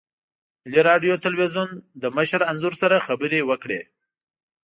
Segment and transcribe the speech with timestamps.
[0.63, 1.69] ملي راډیو تلویزیون
[2.01, 3.81] له مشر انځور سره خبرې وکړې.